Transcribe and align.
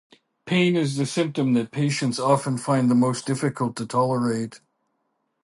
Pain 0.47 0.75
is 0.75 0.95
the 0.95 1.05
symptom 1.05 1.53
that 1.53 1.69
patients 1.69 2.17
often 2.19 2.57
find 2.57 2.89
the 2.89 2.95
most 2.95 3.27
difficult 3.27 3.75
to 3.75 3.85
tolerate. 3.85 4.59